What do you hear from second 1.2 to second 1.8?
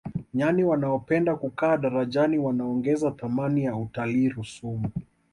kukaa